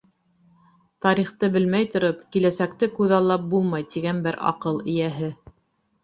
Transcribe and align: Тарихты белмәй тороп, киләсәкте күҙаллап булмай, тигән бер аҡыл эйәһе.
Тарихты 1.05 1.49
белмәй 1.57 1.83
тороп, 1.95 2.23
киләсәкте 2.35 2.89
күҙаллап 2.99 3.45
булмай, 3.51 3.85
тигән 3.91 4.23
бер 4.29 4.39
аҡыл 4.53 4.81
эйәһе. 4.95 5.29